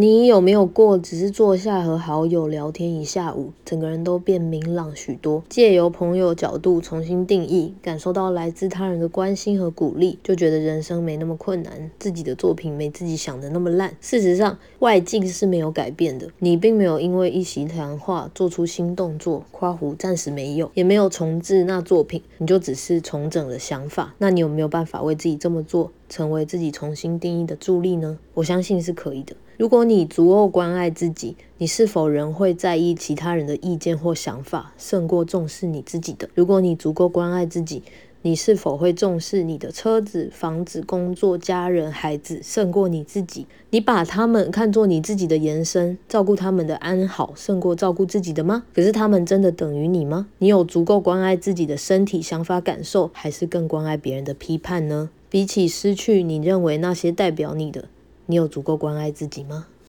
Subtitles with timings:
[0.00, 5.42] 你有没有过只是坐下和好友聊天一下午，整个人都变明朗许多？
[5.48, 13.92] 借由朋友角度重新定义，感受到来自他人的关心和鼓励，就觉得人生没那么困难，自己的作品没自己想的那么烂。
[14.00, 24.14] 事实上，外境是没有改变的，你并没有因为一席谈话做出新动作，夸胡暂时没有，也没有重置那作品，你就只是重整了想法。
[24.18, 28.20] 那你有没有办法为自己这么做，成为自己重新定义的助力呢？
[28.34, 29.34] 我相信是可以的。
[29.58, 36.28] 如果你足够关爱自己，你是否仍会在意其他人的意见或想法，胜过重视你自己的？
[36.36, 37.82] 如果你足够关爱自己，
[38.22, 43.48] 你是否会重视你的车子、房子、工作、家人、孩子，胜过你自己？
[43.70, 48.62] 你把他们看作你自己的延伸，照顾他们的安好，胜过照顾自己的吗？
[48.72, 50.28] 可是他们真的等于你吗？
[50.38, 55.10] 你有足够关爱自己的身体、想法、感受，还是更关爱别人的批判呢？
[55.28, 57.86] 比起失去你认为那些代表你的。
[58.30, 59.66] 你有足够关爱自己吗？